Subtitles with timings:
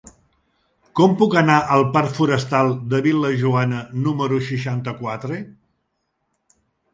[0.99, 5.39] Com puc anar al parc Forestal de Vil·lajoana número seixanta-quatre?